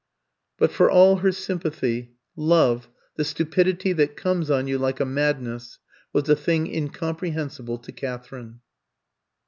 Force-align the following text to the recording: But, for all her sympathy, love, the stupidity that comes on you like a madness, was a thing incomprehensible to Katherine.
But, 0.57 0.71
for 0.71 0.89
all 0.89 1.17
her 1.17 1.31
sympathy, 1.31 2.13
love, 2.35 2.89
the 3.17 3.23
stupidity 3.23 3.93
that 3.93 4.15
comes 4.17 4.49
on 4.49 4.67
you 4.67 4.79
like 4.79 4.99
a 4.99 5.05
madness, 5.05 5.77
was 6.11 6.27
a 6.27 6.35
thing 6.35 6.65
incomprehensible 6.65 7.77
to 7.77 7.91
Katherine. 7.91 8.61